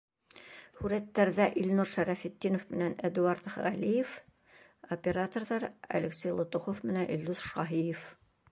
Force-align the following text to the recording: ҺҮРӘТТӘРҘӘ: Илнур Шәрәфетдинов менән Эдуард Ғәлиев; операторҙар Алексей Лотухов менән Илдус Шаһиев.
ҺҮРӘТТӘРҘӘ: 0.77 1.45
Илнур 1.63 1.89
Шәрәфетдинов 1.91 2.65
менән 2.71 2.95
Эдуард 3.09 3.49
Ғәлиев; 3.57 4.15
операторҙар 4.97 5.67
Алексей 6.01 6.37
Лотухов 6.41 6.81
менән 6.91 7.13
Илдус 7.19 7.47
Шаһиев. 7.53 8.07